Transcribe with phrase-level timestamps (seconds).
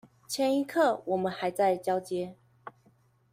[0.27, 2.35] 前一刻我們還在交接